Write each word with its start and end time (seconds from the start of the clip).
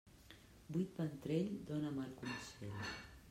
Buit 0.77 0.95
ventrell 1.01 1.53
dóna 1.69 1.93
mal 1.99 2.11
consell. 2.23 2.81